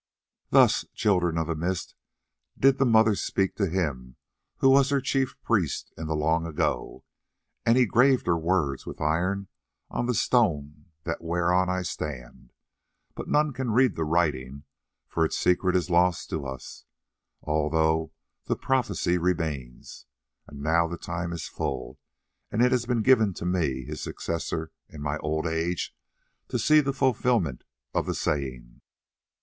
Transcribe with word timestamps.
"Thus, 0.49 0.83
Children 0.95 1.37
of 1.37 1.45
the 1.45 1.53
Mist, 1.53 1.93
did 2.57 2.79
the 2.79 2.87
Mother 2.87 3.13
speak 3.13 3.55
to 3.57 3.67
him 3.69 4.15
who 4.57 4.69
was 4.71 4.89
her 4.89 4.99
chief 4.99 5.39
priest 5.43 5.93
in 5.95 6.07
the 6.07 6.15
long 6.15 6.43
ago, 6.43 7.03
and 7.67 7.77
he 7.77 7.85
graved 7.85 8.25
her 8.25 8.35
words 8.35 8.87
with 8.87 8.99
iron 8.99 9.47
on 9.91 10.07
the 10.07 10.15
stone 10.15 10.85
of 10.97 11.03
that 11.03 11.23
whereon 11.23 11.69
I 11.69 11.83
stand, 11.83 12.51
but 13.13 13.27
none 13.27 13.53
can 13.53 13.69
read 13.73 13.95
that 13.95 14.03
writing, 14.03 14.63
for 15.07 15.23
its 15.23 15.37
secret 15.37 15.75
is 15.75 15.91
lost 15.91 16.31
to 16.31 16.47
us, 16.47 16.83
although 17.43 18.11
the 18.45 18.55
prophecy 18.55 19.19
remains. 19.19 20.07
And 20.47 20.63
now 20.63 20.87
the 20.87 20.97
time 20.97 21.31
is 21.31 21.47
full, 21.47 21.99
and 22.51 22.63
it 22.63 22.71
has 22.71 22.87
been 22.87 23.03
given 23.03 23.35
to 23.35 23.45
me, 23.45 23.85
his 23.85 24.01
successor, 24.01 24.71
in 24.89 24.99
my 25.03 25.19
old 25.19 25.45
age, 25.45 25.95
to 26.47 26.57
see 26.57 26.79
the 26.81 26.91
fulfilment 26.91 27.63
of 27.93 28.07
the 28.07 28.15
saying. 28.15 28.81